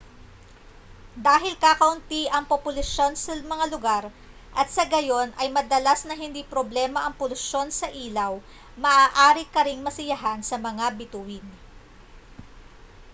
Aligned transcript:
dahil 1.27 1.53
kakaunti 1.65 2.21
ang 2.35 2.45
populasyon 2.53 3.13
sa 3.17 3.31
mga 3.53 3.65
lugar 3.73 4.03
at 4.59 4.65
sa 4.75 4.83
gayon 4.93 5.29
ay 5.41 5.47
madalas 5.57 5.99
na 6.09 6.15
hindi 6.23 6.41
problema 6.53 6.99
ang 7.05 7.13
polusyon 7.21 7.67
sa 7.79 7.85
ilaw 8.05 8.33
maaari 8.83 9.43
ka 9.53 9.61
ring 9.67 9.81
masiyahan 9.87 10.39
sa 10.45 10.57
mga 10.67 10.85
bituin 10.99 11.45